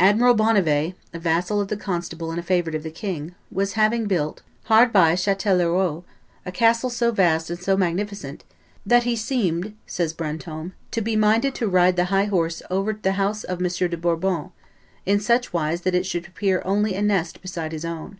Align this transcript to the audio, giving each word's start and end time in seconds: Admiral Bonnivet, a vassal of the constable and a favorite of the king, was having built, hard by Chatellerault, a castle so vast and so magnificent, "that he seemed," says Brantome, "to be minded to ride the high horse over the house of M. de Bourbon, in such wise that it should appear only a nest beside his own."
Admiral 0.00 0.34
Bonnivet, 0.34 0.96
a 1.14 1.20
vassal 1.20 1.60
of 1.60 1.68
the 1.68 1.76
constable 1.76 2.32
and 2.32 2.40
a 2.40 2.42
favorite 2.42 2.74
of 2.74 2.82
the 2.82 2.90
king, 2.90 3.32
was 3.48 3.74
having 3.74 4.06
built, 4.06 4.42
hard 4.64 4.92
by 4.92 5.14
Chatellerault, 5.14 6.02
a 6.44 6.50
castle 6.50 6.90
so 6.90 7.12
vast 7.12 7.48
and 7.48 7.60
so 7.62 7.76
magnificent, 7.76 8.42
"that 8.84 9.04
he 9.04 9.14
seemed," 9.14 9.76
says 9.86 10.12
Brantome, 10.12 10.72
"to 10.90 11.00
be 11.00 11.14
minded 11.14 11.54
to 11.54 11.68
ride 11.68 11.94
the 11.94 12.06
high 12.06 12.24
horse 12.24 12.60
over 12.70 12.92
the 12.92 13.12
house 13.12 13.44
of 13.44 13.60
M. 13.62 13.68
de 13.88 13.96
Bourbon, 13.96 14.50
in 15.06 15.20
such 15.20 15.52
wise 15.52 15.82
that 15.82 15.94
it 15.94 16.06
should 16.06 16.26
appear 16.26 16.60
only 16.64 16.94
a 16.96 17.00
nest 17.00 17.40
beside 17.40 17.70
his 17.70 17.84
own." 17.84 18.18